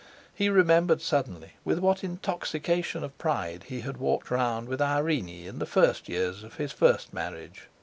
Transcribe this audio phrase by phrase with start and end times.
[0.33, 5.59] He remembered suddenly with what intoxication of pride he had walked round with Irene in
[5.59, 7.67] the first years of his first marriage.